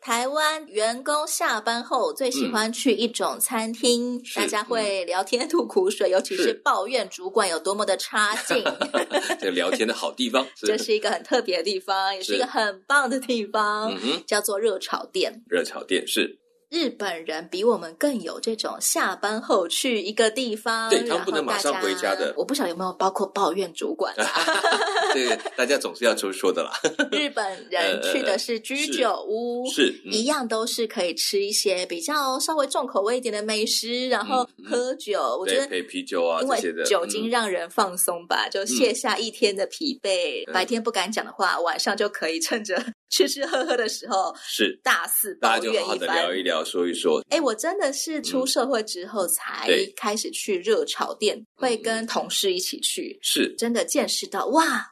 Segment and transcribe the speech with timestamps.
[0.00, 8.64] 台湾员工下班后最喜欢去一种餐厅，嗯、大家会聊天吐苦水，嗯、尤其是抱怨主管有多么的差劲。
[9.38, 13.94] 这聊天的好地方， 这是一个很特别的地方，也是一个很棒的地方，
[14.26, 15.42] 叫做热炒店。
[15.48, 16.38] 热炒店是。
[16.70, 22.32] 日本人比我们更有这种下班后去一个地方，对，他们不能马上回家的。
[22.36, 24.24] 我不晓得有没有包括抱怨主管啊？
[25.12, 26.70] 对，大家总是要说说的啦。
[27.10, 35.20] 日本人去的是居酒屋，呃、是，一样都是可以吃一些比较稍微重口味一点的美食，然后喝酒。
[35.20, 40.44] 嗯嗯、我觉得配啤酒啊，因为酒精让人放松吧，嗯、就卸下一天的疲惫。
[40.46, 42.80] 嗯、白天不敢讲的话，晚上就可以趁着
[43.10, 46.64] 吃吃喝喝的时候，是大肆抱怨一番，大家就好好的聊一聊。
[46.64, 54.86] 说一说，哎，我真的是出社会之后才开始去热炒店，嗯、会跟同事一起去，是真的见识到哇，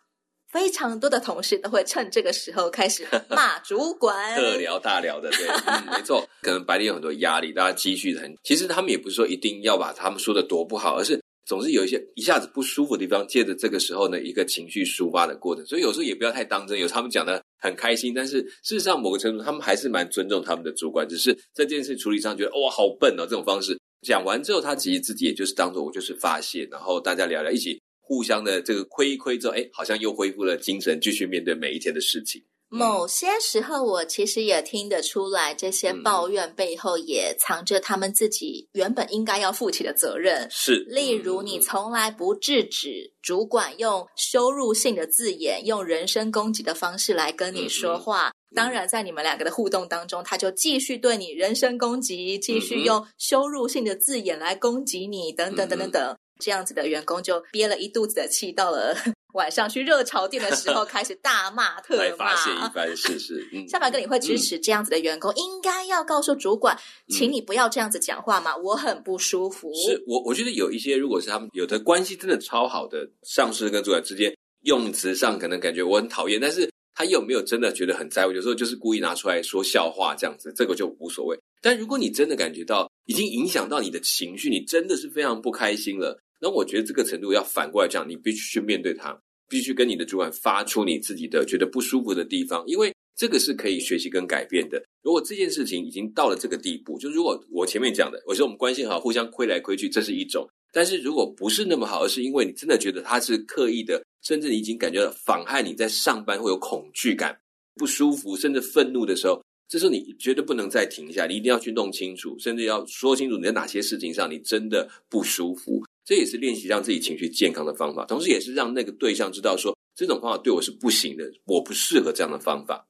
[0.50, 11.18] 非常多的同事都会趁这个时候开始 骂主管，特聊大聊的，对，嗯、没错，可能白天有很多压力，大家积蓄很，其实他们也不是说一定要把他们说的多不好，而是。
[11.46, 15.64] 总是有一些一下子不舒服的地方，借着这个时候呢，一个情绪抒发的过程。
[15.64, 32.42] 所以有时候也不要太当真，有他们讲的很开心，但是事实上某个程度他们还是蛮尊重他们的主管，只是在这件事处理上觉得哇好笨哦，这种方式讲完之后，他其实自己也就是当做我就是发泄，然后大家聊聊，一起互相的这个亏一亏之后，哎，好像又恢复了精神，继续面对每一天的事情。
[32.70, 40.46] 某些时候，我其实也听得出来，这些抱怨背后也藏着他们自己原本应该要负起的责任。
[40.50, 56.16] 是，例如你从来不制止主管用羞辱性的字眼、用人身攻击的方式来跟你说话，当然在你们两个的互动当中，他就继续对你人身攻击，继续用羞辱性的字眼来攻击你，等等等等等。
[56.40, 58.94] 这样子的员工就憋了一肚子的气，到了
[59.38, 62.02] 晚上去热炒店的时候，开始大骂 特骂。
[62.02, 63.48] 来发泄一番，是是。
[63.52, 65.30] 嗯，下凡哥，你会支持这样子的员工？
[65.30, 66.76] 嗯、应该要告诉主管，
[67.08, 68.56] 请你不要这样子讲话吗？
[68.56, 69.72] 我很不舒服。
[69.74, 78.32] 是我，我觉得有一些，如果是他们有的关系真的超好的上司跟主管之间，用词上可能感觉我很讨厌，但是他有没有真的觉得很在乎？
[78.32, 81.38] 有时候就是故意拿出来说笑话这样子，这个就无所谓。
[81.62, 86.20] 但如果你真的感觉到已经影响到你的情绪，你真的是非常不开心了。
[86.40, 94.80] 那我觉得这个程度要反过来讲，你必须去面对它，必须跟你的主管发出你自己的觉得不舒服的地方，因为这个是可以学习跟改变的。
[95.02, 107.36] 如果这件事情已经到了这个地步，就如果我前面讲的，我说我们关系好，互相亏来亏去，这是一种；但是如果不是那么好，而是因为你真的觉得他是刻意的，甚至你已经感觉到妨害你在上班会有恐惧感、
[107.74, 115.82] 不舒服，甚至愤怒的时候，这时候你绝对不能再停下，你一定要去弄清楚，甚至要说清楚你在哪些事情上你真的不舒服。
[116.08, 122.86] 这也是练习让自己情绪健康的方法，同时也是让那个对象知道说，这种方法对我是不行的，我不适合这样的方法。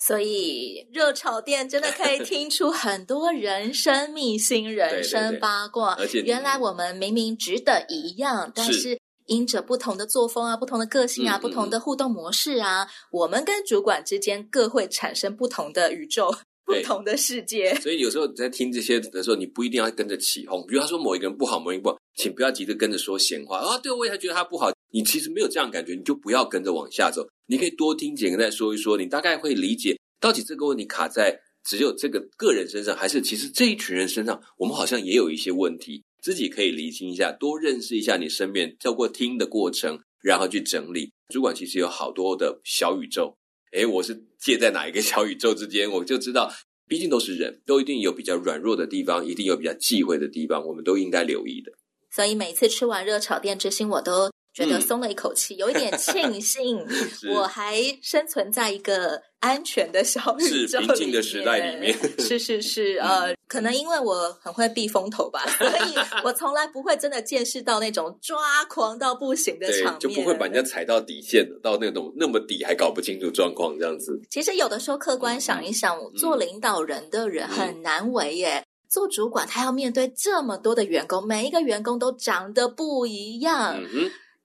[0.00, 5.94] 所以热炒店真的可以听出很多人生秘辛、人生八卦。
[5.94, 16.34] 而且原来我们明明值得一样，但是因着不同的作风啊、不同的个性啊、嗯、不同的互动模式啊，我们跟主管之间各会产生不同的宇宙。
[16.66, 20.66] 不同的世界， 所以有时候你在听这些的时候，你不一定要跟着起哄。
[20.66, 23.78] 比如他说某一个人不好，某一个人不好，请不要急着跟着说闲话啊。
[23.78, 27.26] 对，我也还觉得他不好，你其实没有这样感觉，你就不要跟着往下走。
[27.46, 41.12] 你可以多听几个再说一说，你大概会理解到底这个问题卡在只有这个个人身上，还是其实这一群人身上，我们好像也有一些问题，自己可以理清一下，多认识一下你身边，透过听的过程，然后去整理。
[41.32, 43.36] 主管其实有好多的小宇宙。
[43.72, 44.14] 诶，我是
[44.46, 46.52] 介在哪一个小宇宙之间，我就知道，
[46.86, 51.72] 毕竟都是人，都一定有比较软弱的地方，一定有比较忌讳的地方，我们都应该留意的。
[52.14, 56.82] 所以每次吃完热炒店之心，我都觉得松了一口气，嗯、有一点 庆幸，
[57.34, 61.94] 我还生存在一个安全的小宇宙里面，是平静的时代里面。
[62.18, 65.94] 是是是， 呃，可能因为我很会避风头吧，所以
[66.24, 74.18] 我从来不会真的见识到那种抓狂到不行的场面，就不会把人家踩到底线，到那种那么底还搞不清楚状况这样子。
[74.30, 78.60] 其实有的时候客观想一想，嗯、做领导人的人很难为耶。
[78.60, 83.76] 嗯做主管，他要面对这么多的员工，每一个员工都长得不一样，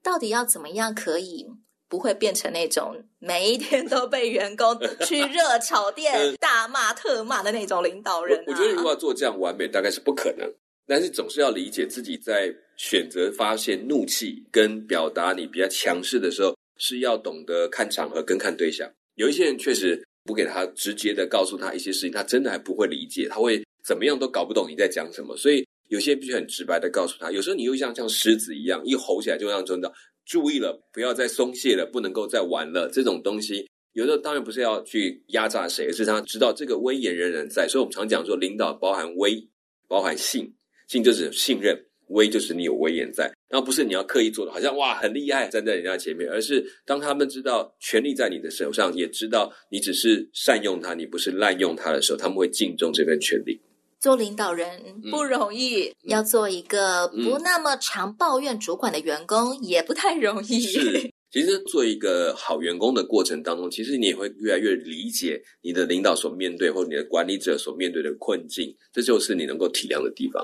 [0.03, 1.47] 到底要怎么样可以
[1.87, 8.43] 不会变成那种每一天都被员工去热炒店 大骂特骂的那种领导人啊。
[8.47, 10.51] 我，我觉得如果要做这样完美，大概是不可能。
[10.87, 18.89] 但是总是要理解自己在选择发泄怒气跟表达你比较强势的时候，是要懂得看场合跟看对象。
[19.15, 25.37] 有一些人确实不给他直接的告诉他一些事情，他真的还不会理解，他会怎么样都搞不懂你在讲什么。
[25.37, 27.31] 所以有些必须很直白的告诉他。
[27.31, 29.91] 有时候你又像像狮子一样，一吼起来就让真的。
[30.25, 32.89] 注意了，不要再松懈了，不能够再玩了。
[32.93, 37.67] 这种东西，有的当然不是要去压榨谁，而是他知道这个威严仍然在。
[37.67, 39.45] 所以我们常讲说，领导包含威，
[39.89, 40.49] 包含信，
[40.87, 41.77] 信就是信任，
[42.09, 43.33] 威就是你有威严在。
[43.49, 53.59] 然后不是你要刻意做的，好像哇很厉害，站在人家前面，而是当他们知道权力在你的手上，也知道你只是善用他，你不是滥用他的时候，他们会敬重这份权力。
[54.01, 60.59] 做领导人不容易，嗯、要做一个不那么常抱怨主管的员工、嗯、也不太容易。
[60.59, 70.43] 是，其实做一个好员工的过程当中，其实你也会越来越理解你的领导所面对，或者你的管理者所面对的困境，这就是你能够体谅的地方。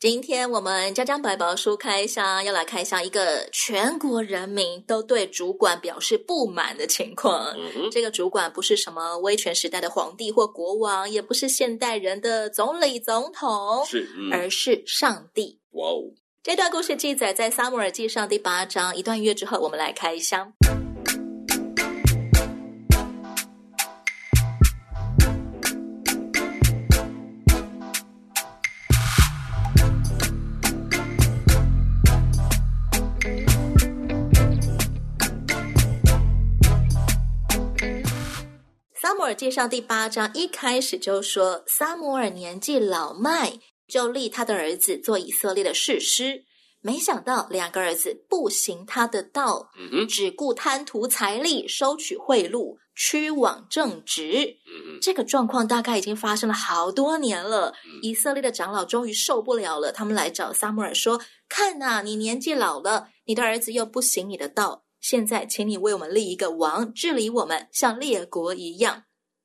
[0.00, 7.54] 今天我们家江百宝书开箱要来开箱一个全国人民都对主管表示不满的情况。
[7.56, 15.60] 嗯，这个主管不是什么威权时代的皇帝或国王，也不是现代人的总理总统，是，嗯、而是上帝。
[15.70, 16.02] 哇哦！
[16.42, 18.94] 这段故事记载在《撒母耳记上》第八章。
[18.94, 20.52] 一段音乐之后，我们来开箱。
[39.34, 43.58] 撒母耳记上第八章一开始就说，撒母耳年纪老迈，
[43.88, 46.44] 就立他的儿子做以色列的士师。
[46.80, 54.56] 没想到两个儿子不行他的道，嗯、只顾贪图财力，收取贿赂，屈枉正直。
[54.68, 57.74] 嗯、这个状况大概已经发生了好多年了。
[57.86, 61.20] 嗯、以色列的长老终于受不了了，他们来找撒母耳说
[61.50, 69.02] ：“看呐，你年纪老了，你的儿子又不行你的道，现在请你为我们立一个王，治理我们，像列国一样。”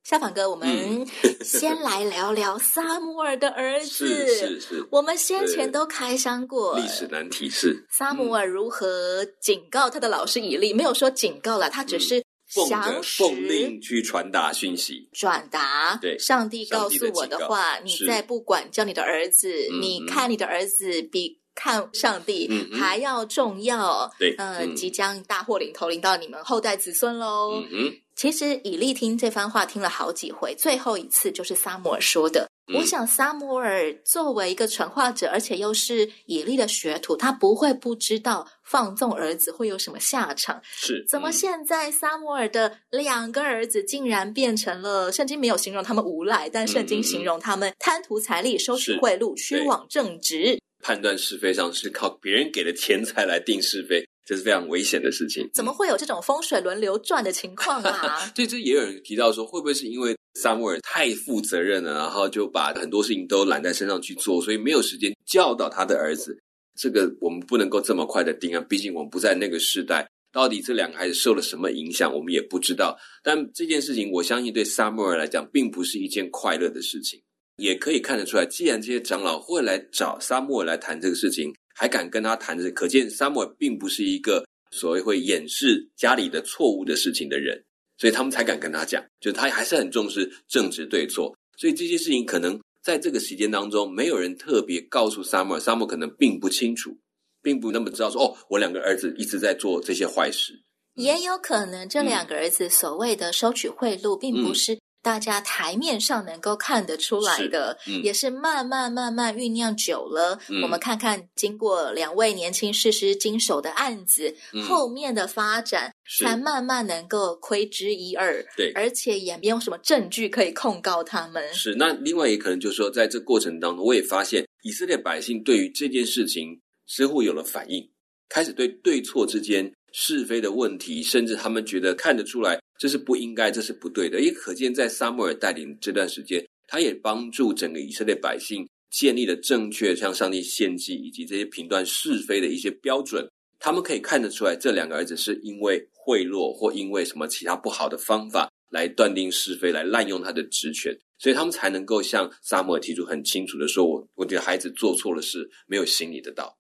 [0.09, 1.07] 夏凡哥，我们
[1.43, 4.07] 先来聊聊撒母耳的儿子。
[4.07, 6.75] 是是是，我们先前都开箱过。
[6.79, 15.99] 历史难题是撒母耳如何警告他的老师以利，没有说警告了，他只是详实奉令去传达讯息，转达。
[16.01, 24.11] 对，上帝告诉我的话，你再不管教你的儿子，你看你的儿子比看上帝还要重要。
[24.17, 27.63] 对，呃，即将大祸临头，临到你们后代子孙喽。
[27.69, 27.93] 嗯。
[28.19, 32.49] 其实以利听这番话听了好几回，最后一次就是萨摩尔说的。
[32.67, 40.61] 嗯、我想萨摩尔作为一个传话者，而且又是以利的学徒，他不会不知道放纵儿子会有什么下场。
[40.65, 45.09] 是，怎么现在萨摩尔的两个儿子竟然变成了？
[45.13, 50.59] 圣经没有形容他们无赖，但圣经形容他们贪图财力、收取贿赂、屈枉正直。
[50.81, 54.05] 判断是非上是靠别人给的钱财来定是非。
[54.29, 55.49] 这是非常危险的事情。
[55.55, 58.29] 怎么会有这种风水轮流转的情况啊？
[58.35, 66.37] 这这也有人提到说，会不会是因为撒母耳太负责任了，然后就把很多事情都揽在身上去做，所以没有时间教导他的儿子。
[66.79, 70.07] 这个我们不能够这么快的定案，毕竟我们不在那个时代。
[70.31, 72.95] 到底这两个孩子受了什么影响，我们也不知道。
[73.23, 77.19] 但这件事情，我相信对撒母耳来讲，并不是一件快乐的事情。
[77.57, 81.51] 也可以看得出来，既然这些长老会来找撒母耳来谈这个事情。
[81.79, 87.63] 还敢跟他谈着，可见 Samuel 并不是一个所谓会掩饰家里的错误的事情的人，
[87.97, 91.33] 所以他们才敢跟他讲，就他还是很重视正直对错。
[91.57, 96.97] 所以这些事情可能在这个时间当中，没有人特别告诉 Samuel，Samuel 可能并不清楚，
[97.41, 100.61] 并不那么知道说，哦，我两个儿子一直在做这些坏事。
[100.95, 104.78] 也有可能这两个儿子所谓的收取贿赂，并不是、嗯。
[105.01, 110.37] 大家台面上能够看得出来的，是嗯、也是慢慢慢慢酝酿久了。
[110.49, 118.45] 嗯、我们看看，经过两位年轻事师经手的案子，嗯、后面的发展才慢慢能够窥之一二。
[118.57, 121.53] 对，而且也没有什么证据可以控告他们。
[121.53, 127.89] 是，那另外也可能就是说，在这过程当中，我也发现以色列百姓对于这件事情似乎有了反应，
[128.27, 132.58] 开始对对错之间是非的问题，甚至他们觉得看得出来。
[132.79, 134.21] 这是不应该，这是不对的。
[134.21, 143.27] 也可见，在撒母耳带领这段时间，他也帮助整个以色列百姓建立了正确向上帝献祭以及这些评断是非的一些标准。
[143.59, 156.57] 他们可以看得出来，这两个儿子是因为贿赂或因为什么其他不好的方法来断定是非，来滥用他的职权，所以他们才能够向撒母耳提出很清楚的说：“我我觉得孩子做错了事，没有行你的道。”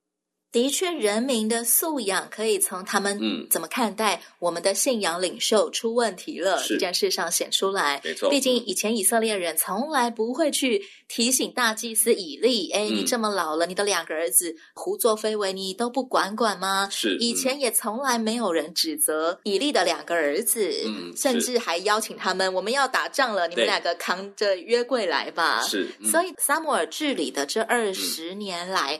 [0.51, 3.19] 的确，人民的素养可以从他们
[3.51, 8.01] 怎么看待我们的信仰领袖出问题了这件事上显出来。
[8.03, 28.99] 没错，毕竟以前以色列人从来不会去提醒大祭司以利：“哎，你这么老了，你的两个儿子胡作非为，你都不管管吗？”是，以前也从来没有人指责以利的两个儿子，嗯，甚至还邀请他们：“我们要打仗了，你们两个扛着约柜来吧。”是，所以撒母耳治理的这二十年来。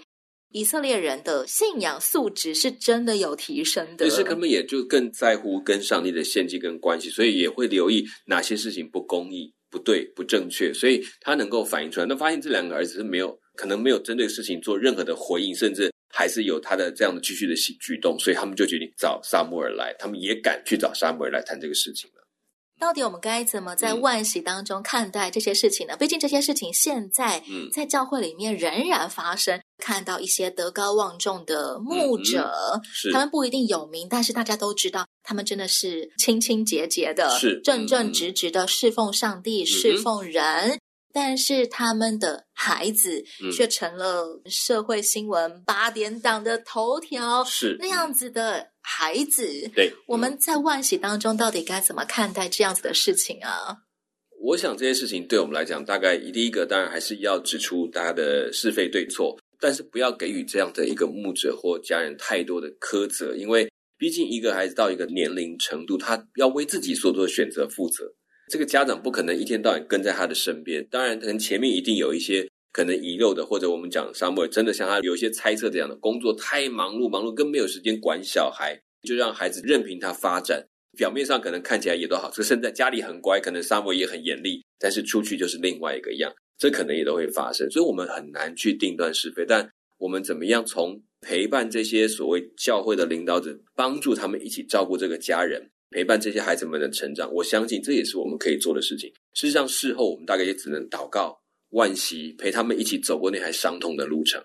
[0.52, 12.06] 以色列人的信仰素质是真的有提升的，可是他们也就更在乎跟上帝的献祭跟关系，所以也会留意哪些事情不公义、不对、不正确，所以他能够反映出来。
[12.08, 22.19] 那发现这两个儿子是没有可能没有针对事情做任何的回应，甚至还是有他的这样的继续的举动，所以他们就决定找撒母尔来，他们也敢去找撒母尔来谈这个事情了。
[22.80, 25.98] 到底我们该怎么在万喜当中看待这些事情呢？
[25.98, 27.44] 毕竟这些事情现在
[27.74, 29.60] 在教会里面仍然发生。
[29.82, 32.52] 看到一些德高望重的牧者，
[33.08, 40.78] 嗯、他们不一定有名，但是大家都知道，他们真的是清清洁洁的，是正正直直的侍奉上帝、侍奉人。
[41.10, 43.24] 嗯、但是他们的孩子
[43.56, 49.70] 却成了社会新闻八点档的头条，是那样子的孩子。
[49.76, 53.78] 对，我们在万喜当中到底该怎么看待这样子的事情啊？
[54.42, 59.38] 我想这些事情对我们来讲，大概第一个当然还是要指出大家的是非对错。
[59.62, 68.06] 但是不要给予这样的一个牧者或家人太多的苛责，因为毕竟一个孩子到一个年龄程度，他要为自己所做的选择负责。
[68.50, 80.66] 这个家长不可能一天到晚跟在他的身边，当然可能前面一定有一些可能遗漏的，或者我们讲撒母耳真的像他有一些猜测这样的工作太忙碌，忙碌更没有时间管小孩，就让孩子任凭他发展。
[80.98, 86.34] 表面上可能看起来也都好，这现在家里很乖，可能沙漠也很严厉，但是出去就是另外一个样。
[86.58, 89.46] 这可能也都会发生，所以我们很难去定断是非。
[89.48, 97.32] 但我们怎么样从陪伴这些所谓教会的领导者，帮助他们一起照顾这个家人，陪伴这些孩子们的成长？
[97.34, 99.10] 我相信这也是我们可以做的事情。
[99.34, 101.40] 事实上，事后我们大概也只能祷告、
[101.72, 104.44] 惋惜，陪他们一起走过那条伤痛的路程。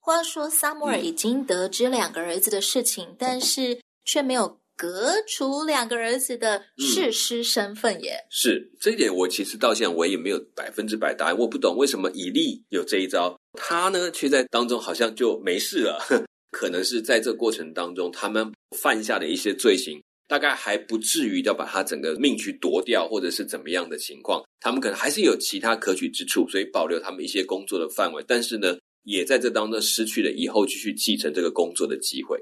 [0.00, 4.58] 话说，撒母耳已经得知两个儿子的事情，嗯、但是却没有。
[4.76, 8.12] 革除两个儿子的士师身份耶？
[8.14, 11.36] 嗯、是这一点，我其实到现在我也没有百分之百答案。
[11.36, 16.02] 我不懂为什么以利有这一招，他呢却在当中好像就没事了。
[16.50, 24.40] 可能是在这过程当中，他们犯下的一些罪行，大概还不至于要把他整个命去夺掉，或者是怎么样的情况。
[24.60, 28.24] 他们可能还是有其他可取之处，所以保留他们一些工作的范围。
[28.28, 32.38] 但是呢，也在这当中失去了以后继续继承这个工作的机会。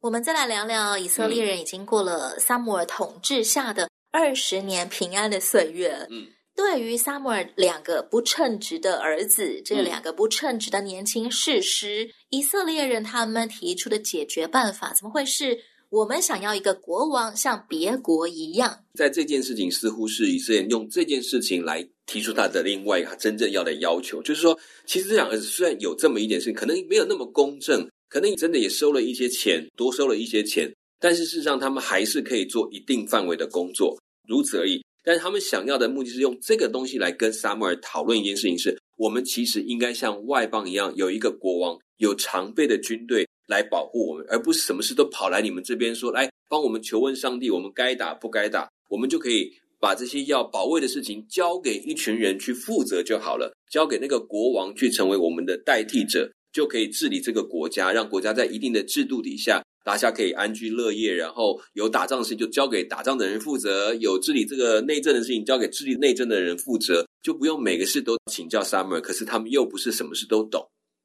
[0.00, 6.06] 我们再来聊聊以色列人已经过了撒母耳统治下的二十年平安的岁月。
[6.08, 15.58] 嗯，对于撒母耳两个不称职的儿子，这两个不称职的年轻士师，嗯、以色列人他们提出的解决办法，怎么会是
[15.92, 18.82] 我们想要一个国王像别国一样？
[18.94, 27.86] 在这件事情，似乎是以色列用这件事情来提出他的另外一个真正要的要求，就是说，其实这两个虽然有这么一点事情，可能没有那么公正。
[28.08, 33.94] 可能你真的也收了一些钱，多收了一些钱，但是事实上他们还是可以做一定范围的工作，
[34.26, 34.82] 如此而已。
[35.04, 56.32] 但是他们想要的目的是用这个东西来跟撒母耳讨论一件事情：是我们其实应该像外邦一样，有一个国王，有常备的军队来保护我们，而不是什么事都跑来你们这边说，来帮我们求问上帝，我们该打不该打，我们就可以把这些要保卫的事情交给一群人去负责就好了，交给那个国王去成为我们的代替者。
[56.52, 61.14] 就可以治理这个国家，让国家在一定的制度底下，大家可以安居乐业。
[61.14, 69.00] 然后有打仗的事情就交给打仗的人负责，有治理这个内政的事情交给治理内政的人负责，就不用每个事都请教 Summer，。
[69.00, 70.62] 可是他们又不是什么事都懂，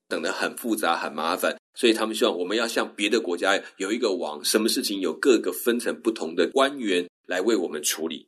[0.09, 8.27] 等得很复杂很麻烦，所以他们希望我们要像别的国家有一个王，什么事情有各个分层不同的官员来为我们处理。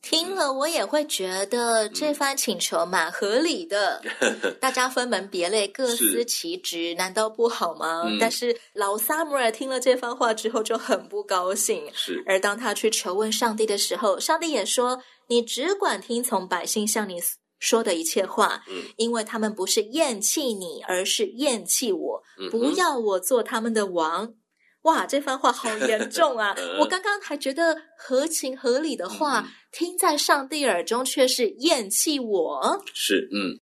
[0.00, 4.00] 听了我也会觉得这番请求蛮合理的，
[4.58, 8.04] 大家分门别类，各司其职，难道不好吗？
[8.06, 11.82] 嗯、但是老撒母耳听了这番话之后就很不高兴。
[11.92, 17.20] 是，而当他去求问上帝的时候，上帝也说：“你只管听从百姓向你
[17.58, 24.34] 说的一切话，嗯、因为他们不是厌弃你，而是厌弃我，嗯、不要我做他们的王。”
[24.82, 26.54] 哇，这番话好严重啊！
[26.78, 32.80] 我刚刚还觉得合情合理的话，嗯、听在上帝耳中却是厌弃我。
[32.94, 33.58] 是，嗯，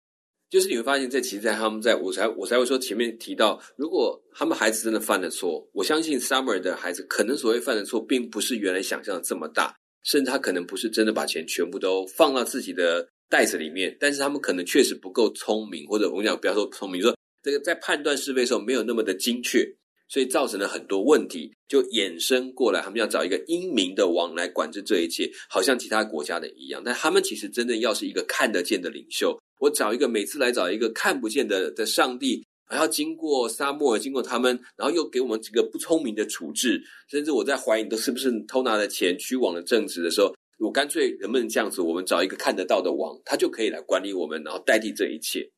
[0.49, 19.65] 就是你会发现，这其实，在他们在我才我才会说前面提到，如果他们孩子真的犯了错，我相信 Summer 的孩子可能所谓犯的错，并不是原来想象的这么大，甚至他可能不是真的把钱全部都放到自己的袋子里面，但是他们可能确实不够聪明，或者我们讲不要说聪明，说这个在判断是非的时候没有那么的精确，
[20.09, 26.81] 所以造成了很多问题，就衍生过来，他们要找一个英明的王来管制这一切，好像其他国家的一样。
[26.83, 40.35] 但他们其实真正要是一个看得见的领袖，我找一个每次来找一个看不见的的上帝，还要经过沙漠，经过他们，然后又给我们几个不聪明的处置，甚至我在怀疑你都是不是偷拿了钱、去往了正直的时候。
[40.61, 41.81] 我干脆能不能这样子？
[41.81, 45.49] 我们找一个看得到的王，他就可以来管理我们，然后代替这一切，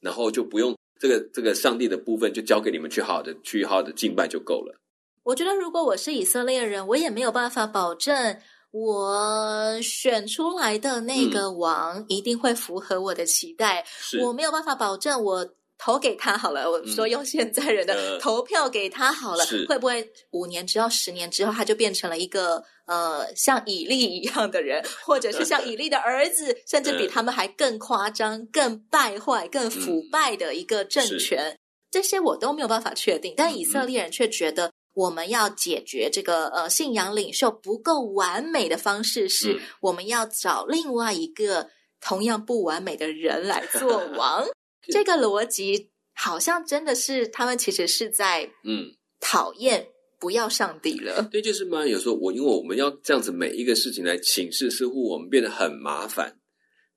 [0.00, 4.78] 然后就不用这个这个上帝的部分，就交给你们去好好的去好好的敬拜就够了。
[5.24, 8.38] 我觉得如果我是以色列人，我也没有办法保证
[8.70, 13.84] 我选出来的那个王一定会符合我的期待。
[13.86, 15.54] 是我没有办法保证我。
[15.84, 31.50] 投给他好了，我说用现在人的投票给他好了，嗯、会不会五年之后、十年之后，他就变成了一个呃像以利一样的人， 或者是像以利的儿子，甚至比他们还更夸张、更败坏、更腐败的一个政权？
[31.50, 31.58] 嗯、
[31.90, 33.34] 这些我都没有办法确定。
[33.36, 41.70] 但以色列人却觉得，我们要解决这个呃信仰领袖不够完美的方式，是我们要找另外一个
[42.00, 44.46] 同样不完美的人来做王。
[44.90, 49.86] 这个逻辑好像真的是他们其实是在嗯讨厌
[50.18, 51.16] 不要上帝了。
[51.18, 51.86] 嗯、对，就是嘛。
[51.86, 56.38] 有时候我因为我们要这样子每一个事情来请示，似乎我们变得很麻烦。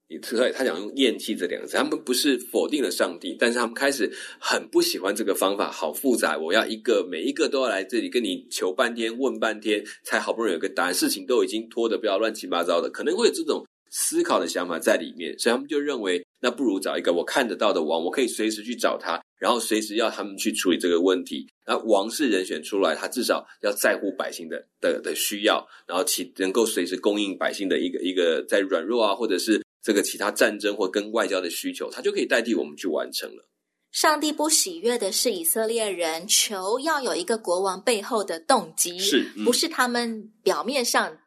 [0.07, 4.07] 你特他想用厌弃这两个字，他们不是否定了上帝，但是他们开始
[4.39, 6.37] 很不喜欢这个方法，好复杂。
[6.37, 10.93] 我要一个每一个都要来这里跟你求半天问半天，才好不容易有个答案。
[10.93, 13.65] 事情都已经拖得不要乱七八糟的，可能会有这种
[13.95, 16.21] 思考的想法在里面，所以他们就认为。
[16.41, 21.47] 那不如找一个我看得到的王，我可以随时去找他，然后随时要他们去处理这个问题。
[21.65, 33.49] 那王是人选出来，他至少要在乎百姓的的的需要，然后其能够随时供应百姓的一个一个在软弱啊，或者是这个其他战争或跟外交的需求，他就可以代替我们去完成了。
[33.91, 41.17] 上帝不喜悦的是以色列人求要有一个国王背后的动机，是、嗯、不是他们表面上？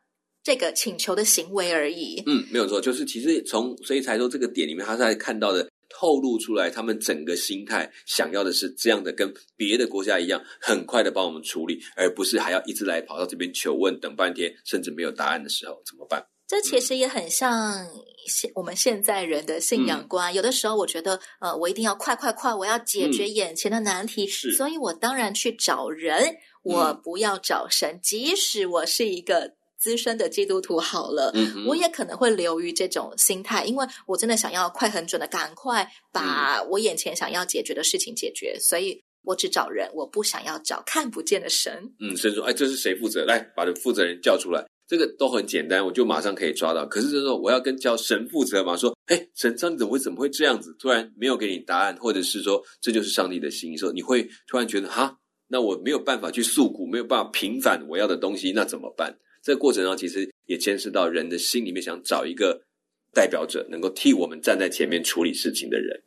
[0.43, 2.23] 这个请求的行为而已。
[2.27, 16.25] 嗯，没有错，就是其实从所以才说这个点里面，他在看到的透露出来，他们整个心态想要的是这样的，跟别的国家一样，很快的帮我们处理，而不是还要一直来跑到这边求问，等半天，甚至没有答案的时候怎么办？
[16.47, 17.87] 这其实也很像
[18.27, 20.33] 现我们现在人的信仰观。
[20.33, 29.58] 嗯、有的时候我觉得，呃，我一定要快快快，我要解决眼前的难题，所以我当然去找人，我不要找神，嗯、即使我是一个。
[29.79, 41.73] 资深的基督徒好了，嗯、我也可能会流于这种心态，因为我真的想要快、很准的赶快把我眼前想要解决的事情解决，嗯、所以我只找人，我不想要找看不见的神。
[42.01, 43.25] 嗯，神说：“哎，这是谁负责？
[43.25, 44.67] 来，把这负责人叫出来。
[44.87, 46.87] 这个都很简单，我就马上可以抓到。
[46.87, 48.75] 可是这时候我要跟叫神负责嘛？
[48.75, 50.75] 说，哎，神上帝怎么会怎么会这样子？
[50.79, 55.15] 突然没有给你答案，或者是说这就是上帝的心意，说你会突然觉得哈，
[55.47, 59.15] 那我没有办法去诉苦，没有办法平反我要的东西，那怎么办？”
[59.49, 62.61] 这个过程中，其实也牵涉到人的心里面想找一个
[63.15, 66.03] 代表者，能够替我们站在前面处理事情的人。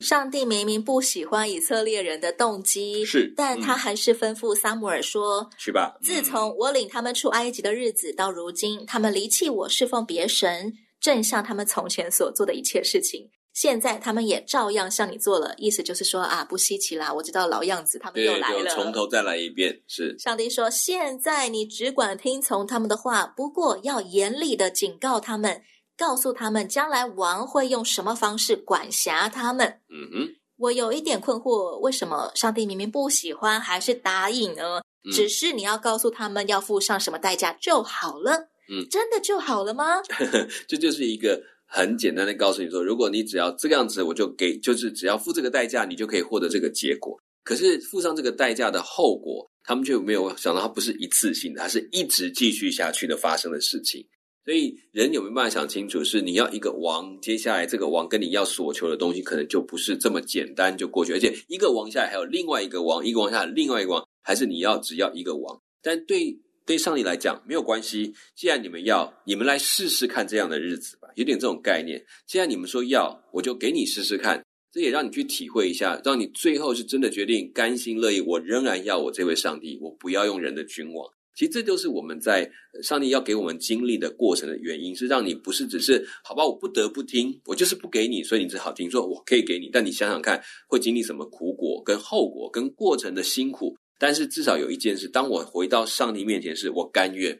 [0.00, 13.28] 上帝明明不喜欢以色列人的动机，是，但他还是吩咐撒母耳说：“去吧。”自从我领他们出埃及的日子到如今，他们离弃我，侍奉别神，正像他们从前所做的一切事情。
[13.60, 19.82] 现在他们也照样向你做了，意思就是说啊，不稀奇啦，我知道老样子，他们又来了，从头再来一遍。
[19.88, 25.60] 是上帝说，现在你只管听从他们的话，不过要严厉的警告他们，
[25.96, 29.80] 告诉他们将来王会用什么方式管辖他们。
[29.88, 34.80] 嗯哼，我有一点困惑，为什么上帝明明不喜欢，还是答应呢？
[35.04, 38.50] 嗯、只是你要告诉他们要付上什么代价就好了。
[38.70, 40.00] 嗯，真的就好了吗？
[40.68, 41.42] 这就是一个。
[41.70, 47.14] 很简单的告诉你说，如果你只要这个样子，我就给，就是只要付这个代价，你就可以获得这个结果。
[47.44, 54.02] 可是付上这个代价的后果，他们却没有想到，它不是一次性的，它是一直继续下去的发生的事情。
[54.46, 61.12] 所以人有没有办法想清楚，是你要一个王，接下来这个王跟你要所求的东西，可能就不是这么简单就过去。
[61.12, 65.60] 而且一个王下来还有另外一个王，一个王下来另外一个王，还是你要只要一个王？
[65.82, 66.40] 但对。
[66.68, 72.04] 对上帝来讲没有关系，既然你们要，你们来试试看这样的日子吧，有点这种概念。
[72.26, 78.20] 既然你们说要，我就给你试试看，这也让你去体会一下，让你最后是真的决定甘心乐意。
[78.20, 81.10] 我仍然要我这位上帝，我不要用人的君王。
[81.34, 82.50] 其实这就是我们在
[82.82, 88.90] 上帝要给我们经历的过程的原因，是让你不是只是好吧，我不得不听，我就是不给你，所以你只好听。
[88.90, 93.74] 说我可以给你，但你想想看，会经历什么苦果、跟后果、跟过程的辛苦。
[93.98, 97.38] 但是至少有一件事，当我回到上帝面前时，我甘愿，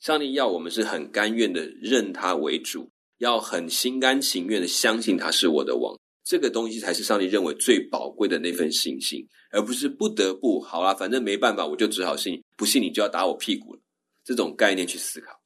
[0.00, 5.96] 上帝要我们是很甘愿的认他为主，要很心甘情愿的相信他是我的王。
[6.24, 13.80] 这个东西才是上帝认为最宝贵的那份信心，而不是不得不好啦，反正没办法，我就只好信，不信你就要打我屁股了。
[14.24, 15.40] 这种概念去思考，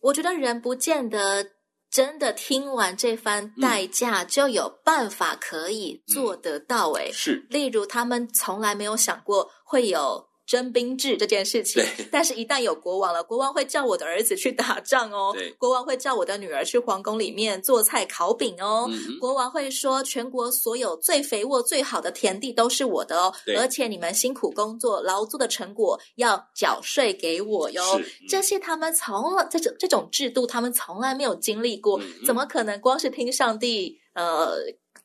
[0.00, 1.46] 我觉得人不见得
[1.90, 6.90] 真的听完这番代价就有办法可以做得到。
[6.92, 10.27] 诶，是，例如他们从来没有想过会有。
[10.48, 15.36] 征兵制这件事情， 但是，一旦有国王了，国王会叫我的儿子去打仗哦。
[15.58, 18.88] 国王会叫我的女儿去皇宫里面做菜烤饼哦。
[18.90, 23.34] 嗯、国王会说，全国所有最肥沃、最好的田地都是我的哦。
[23.58, 27.82] 而且你们辛苦工作、劳作的成果要缴税给我哟。
[27.98, 34.56] 嗯、这些他们从来这种这种制度，他们从来没有经历过，嗯、怎么可能光是听上帝呃？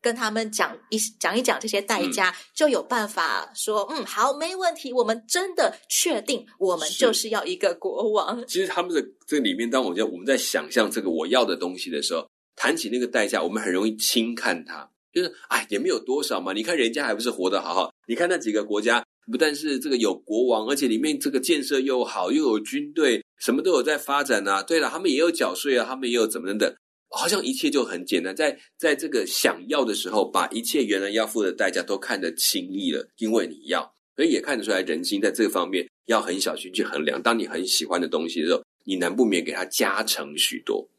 [0.04, 4.92] 跟他们讲一讲一讲这些代价，嗯、就有办法说，嗯，好，没问题。
[4.92, 8.44] 我们真的确定，我们就是要一个国王。
[8.46, 16.52] 其实他们的这里面，当我在我们在想象这个我要的东西的时候，谈起那个代价，我们很容易轻看它，就是哎，也没有多少嘛。
[16.52, 17.94] 你看人家还不是活得好好？
[18.06, 24.62] 你看那几个国家，不但是这个有国王，而且里面这个建设又好，又有军队，什么都有在发展啊。
[24.62, 26.76] 对了，他们也有缴税啊，他们也有怎么的。
[27.16, 37.22] 好像一切就很简单，在在这个想要的时候，把一切原来要付的代价都看得轻易了，因为你要，所以也看得出来人心在这个方面要很小心去衡量。
[37.22, 40.90] 当你很喜欢的东西的时候，你难不免给它加成许多，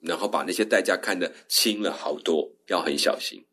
[0.00, 3.46] 然后把那些代价看得轻了好多，要很小心。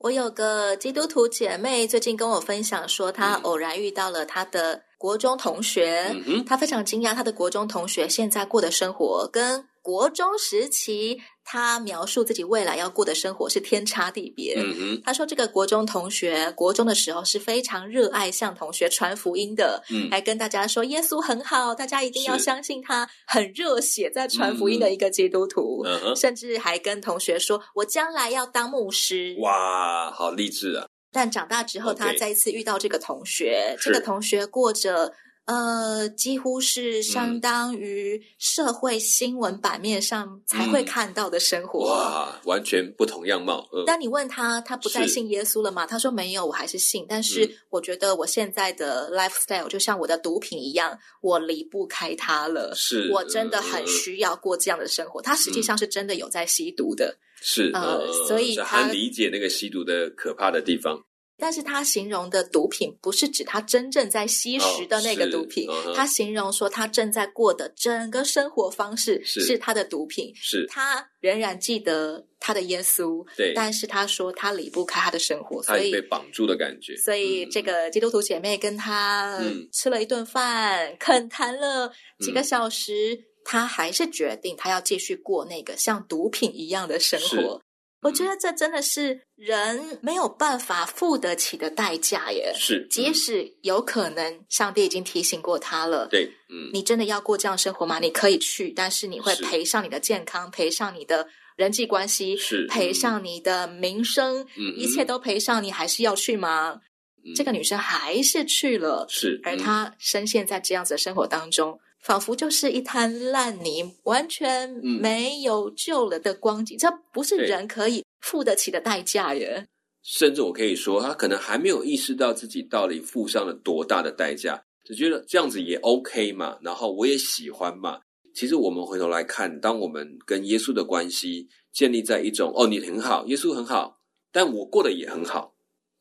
[0.00, 9.67] 我有个基督徒姐妹最近跟我分享说，她偶然遇到了她的国中同学，嗯，她非常惊讶，她的国中同学现在过的生活跟。
[9.82, 14.56] 国中时期，他描述自己未来要过的生活是天差地别。
[15.04, 25.84] 他说这个国中同学，国中的时候是非常热爱向同学传福音的，嗯，还跟大家说耶稣很好，大家一定要相信他，很热血在传福音的一个基督徒。
[26.16, 29.36] 甚至还跟同学说，我将来要当牧师。
[29.40, 30.86] 哇，好励志啊！
[31.10, 35.14] 但长大之后，他再一次遇到这个同学，这个同学过着。
[35.48, 41.86] 呃，几乎是相当于社会新闻版面上才会看到的生活。
[41.86, 43.66] 嗯、哇，完全不同样貌。
[43.86, 45.86] 当、呃、你问他，他不再信耶稣了吗？
[45.86, 47.06] 他说没有，我还是信。
[47.08, 52.74] 但是我觉得我现在的 lifestyle 就像我的毒品一样，我离不开它了。
[52.76, 55.22] 是，我真的很需要过这样的生活。
[55.22, 57.16] 他实际上是真的有在吸毒的。
[57.40, 61.02] 是，呃，所以他理解那个吸毒的可怕的地方。
[61.38, 70.32] 但是他形容的毒品不是指他真正在吸食的那个毒品，哦、他形容说他正在过的整个生活方式是他的毒品。
[70.34, 76.96] 是，他仍然记得他的耶稣，对，但是他说他离不开他的生活，所以被绑住的感觉。
[76.96, 79.40] 所以这个基督徒姐妹跟他
[79.72, 87.62] 吃了一顿饭，恳、嗯、谈了几个小时，嗯、他还是决定他要继续过那个像毒品一样的生活。
[88.00, 92.52] 我觉得这真的是人没有办法付得起的代价耶。
[92.54, 96.06] 是，即使有可能，上帝已经提醒过他了。
[96.08, 97.98] 对，嗯，你真的要过这样生活吗？
[97.98, 106.80] 你可以去，但是你会赔上你的健康，赔上你的人际关系，是，赔上你的名声，嗯，一切都赔上，你还是要去吗？
[107.24, 111.80] 嗯，这个女生还是去了，是，而她深陷在这样子的生活当中。
[112.08, 116.74] 仿佛就是一滩烂泥，完全没有救了的光景。
[116.74, 119.66] 嗯、这不是人可以付得起的代价耶。
[120.02, 126.56] 甚至我可以说，他可能还没有意识到自己到底付上了多大的代价，只觉得这样子也 OK 嘛。
[126.62, 128.00] 然后我也喜欢嘛。
[128.34, 133.98] 其实我们回头来看，当我们跟耶稣的关系建立在一种“哦，你很好，耶稣很好，
[134.32, 135.54] 但我过得也很好”，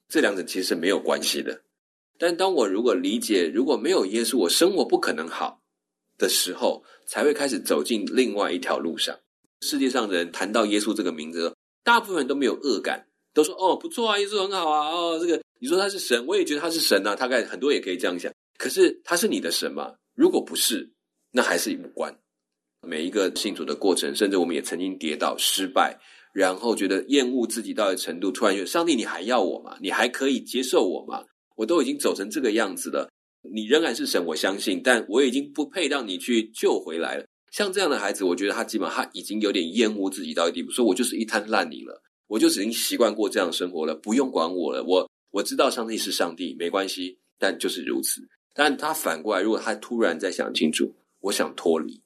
[0.08, 1.64] 这两者其实是没有关系的。
[2.18, 5.60] 但当我如果理解，如果没有耶稣，我生活不可能好。
[6.18, 9.18] 的时候，才会开始走进另外一条路上。
[9.62, 17.16] 世界上的人谈到耶稣这个名字，大部分人都没有恶感，都说：“哦，不错啊，耶稣很好啊。”哦，这个你说他是神，我也觉得他是神啊。
[17.16, 18.32] 大概很多也可以这样想。
[18.58, 19.94] 可是他是你的神吗？
[20.16, 20.92] 如果不是，
[21.32, 22.16] 那还是无关。
[22.88, 26.00] 每一个信主的过程，甚至我们也曾经跌倒、失败，
[26.34, 29.78] 然后觉得厌恶自己到的程度，突然觉得上帝，你还要我吗？
[29.82, 31.24] 你还可以接受我吗？
[31.56, 33.10] 我都已经走成这个样子了。
[33.54, 37.26] 你仍然是神，我相信，但我已经不配让你去救回来了。
[37.52, 44.84] 像这样的孩子，我觉得他基本上他已经有点厌恶自己到一地步，说我就是一滩烂泥了，我就已经习惯过这样的生活了，不用管我了。
[44.84, 48.22] 我我知道上帝是上帝，没关系，但就是如此。
[48.54, 52.02] 但他反过来，如果他突然再想清楚，我想脱离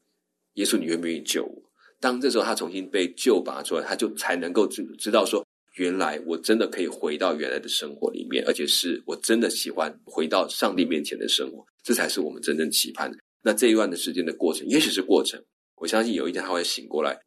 [0.54, 1.64] 耶稣，你愿不愿意救我？
[2.00, 5.46] 当这时候他重新被救拔出来，他就才能够知知道说。
[5.76, 13.18] 原来我真的可以回到原来的生活里面，而且是我真的喜欢回到上帝面前的生活，这才是我们真正期盼的。
[13.42, 15.42] 那这一段的时间的过程，也许是过程。
[15.76, 17.18] 我相信有一天他会醒过来，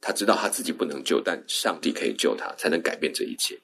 [0.00, 3.58] 他知道他自己不能救，但上帝可以救他，才能改变这一切。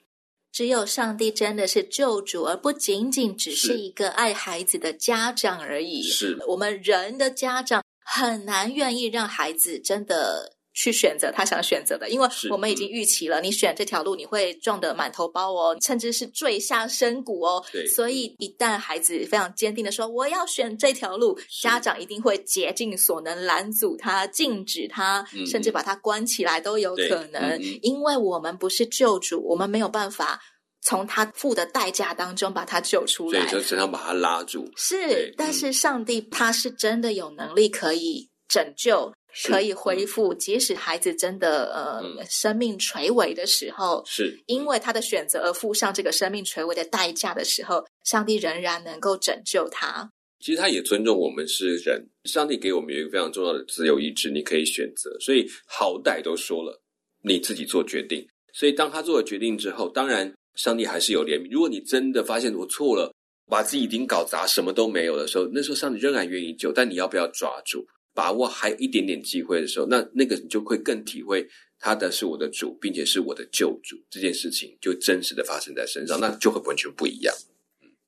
[0.52, 6.02] 只有上帝真的是救主，而不仅仅只是一个爱孩子的家长而已。
[6.02, 10.57] 是我们人的家长很难愿意让孩子真的。
[10.78, 17.60] 去选择他想选择的，因为我们已经预期了，你选这条路你会撞得满头包哦，甚至是坠下深谷哦。
[17.72, 27.60] 对，所以一旦孩子非常坚定的说我要选这条路，家长一定会竭尽所能拦阻他、禁止他，甚至把他关起来都有可能。
[27.82, 30.40] 因为我们不是救主，我们没有办法
[30.82, 34.70] 从他付的代价当中把他救出来，所以就只能把他拉住。
[34.76, 39.12] 是，但是上帝他是真的有能力可以拯救。
[39.46, 50.10] 可以恢复，即使孩子真的呃、嗯、生命垂危的时候，是因为他的选择而付上这个生命垂危的代价的时候，上帝仍然能够拯救他。
[50.40, 55.16] 其实他也尊重我们是人，上帝给我们有一个非常重要的自由意志，你可以选择。
[55.20, 56.80] 所以好歹都说了，
[57.22, 58.26] 你自己做决定。
[58.52, 61.50] 所以当他做了决定之后，当然上帝还是有怜悯。
[61.50, 63.12] 如果你真的发现我错了，
[63.46, 67.86] 把自己已经搞砸，什么都没有的时候，那时候上帝仍然愿意救，但你要不要抓住？
[68.18, 71.46] 把握还有一点点机会的时候，那那个你就会更体会
[71.78, 77.32] 他的是我的主，并且是我的救主，这件事情就真实的发生在身上，那就会完全不一样。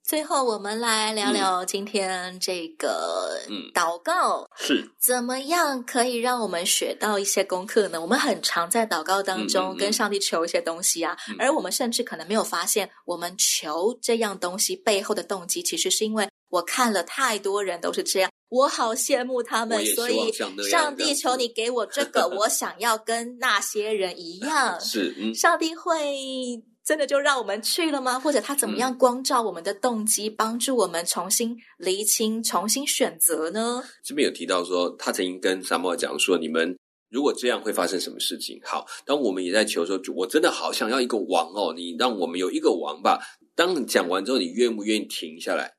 [0.03, 3.41] 最后，我们来聊聊今天这个
[3.73, 8.01] 祷告，是怎么样可以让我们学到一些功课呢？
[8.01, 18.30] 我们很常在祷告当中跟上帝求一些东西啊，嗯嗯，而我们甚至可能没有发现，我们求这样东西背后的动机，其实是因为我看了太多人都是这样。
[18.51, 20.31] 我好羡慕他们，所以
[20.69, 24.79] 上帝求你给我这个，我想要跟那些人一 样。
[24.81, 28.19] 是，嗯，上帝会真的就让我们去了吗？
[28.19, 33.85] 或者他怎么样光照我们的动机，嗯、帮助我们重新厘清、重新选择呢？
[34.03, 36.77] 这边有提到说，他曾经跟撒母耳讲说：“你们
[37.09, 43.21] 如果这样会发生什么事情？”好，当我们也在求说：“主，我真的好想要一个王哦，你让我们有一个王吧。”
[43.55, 45.71] 当你讲完之后，你愿不愿意停下来？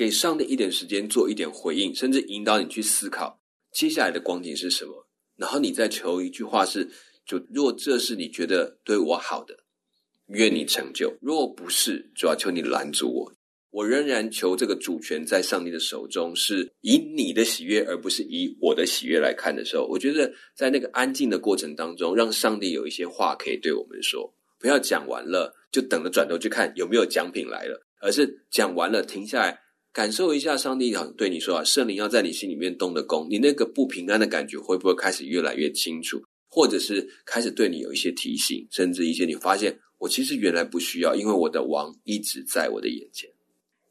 [0.00, 3.38] 给上帝一点时间做一点回应，甚至引导你去思考
[3.70, 5.06] 接下来的光景是什么。
[5.36, 6.88] 然后你再求一句话是：
[7.26, 9.54] 就若这是你觉得对我好的，
[10.28, 13.30] 愿你成就；若不是，就要求你拦阻我。
[13.72, 24.34] 我仍然求这个主权在上帝的手中，是以你的喜悦，而不是以我的喜悦来看的时候，我觉得在那个安静的过程当中，让上帝有一些话可以对我们说。
[24.58, 29.60] 不要讲完了就等着转头去看有没有奖品来了，而是讲完了停下来。
[29.92, 43.28] 感受一下，上帝好像对你说啊，圣灵要在你心里面动的工，你那个不平安的感觉会不会开始越来越清楚，或者是开始对你有一些提醒，甚至一些你发现我其实原来不需要，因为我的王一直在我的眼前。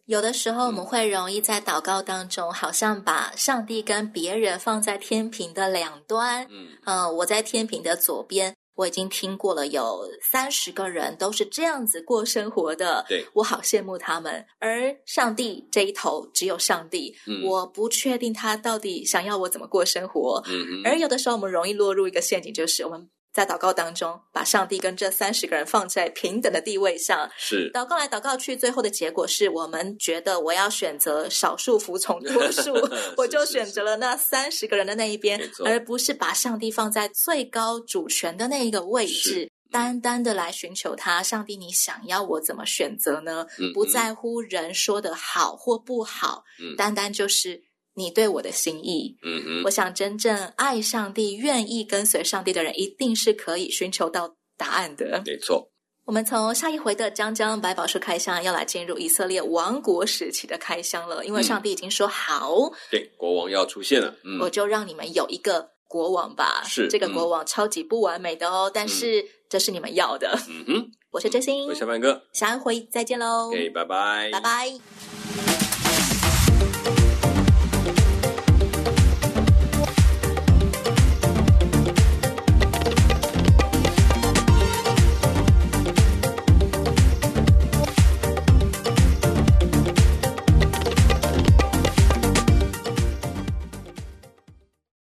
[0.05, 8.55] 有的时候我们会容易在祷告当中，好像把上帝跟别人放在天平的两端，嗯，呃，我在天平的左边。
[8.80, 13.06] 我已经听过了，有三十个人都是这样子过生活的。
[13.10, 14.46] 对，我好羡慕他们。
[14.58, 20.42] 而上帝这一头只有上帝，嗯，我不确定他到底想要我怎么过生活。
[20.48, 20.82] 嗯嗯。
[20.86, 23.10] 而有的时候我们容易落入一个陷阱，就是我们。
[23.39, 32.73] 在祷告当中，把上帝跟这三十个人放在平等的地位上，是祷告来祷告去，最后的结果是我们觉得我要选择少数服从多数，
[33.15, 41.23] 我就选择了那三十个人的那一边，而不是把上帝放在最高主权的那一个位置，单单的来寻求他。
[41.23, 43.47] 上帝，你想要我怎么选择呢？
[43.58, 47.68] 嗯嗯，不在乎人说的好或不好，嗯，单单就是。
[47.99, 55.21] 你对我的心意，嗯嗯，我想真正爱上帝、愿意跟随上帝的人，一定是可以寻求到答案的。
[55.25, 55.69] 没错，
[56.05, 61.25] 我们从下一回的将将百宝书开箱，要来进入以色列王国时期的开箱了。
[61.25, 66.63] 因为上帝已经说好，嗯、对，国王要出现了，嗯，我就让你们有一个国王吧。
[66.65, 70.39] 是这个国王超级不完美的哦，嗯、但是这是你们要的。
[70.47, 73.49] 嗯哼， 我是真心，我是小范哥，下一回再见喽。
[73.49, 75.68] OK，拜拜，拜拜。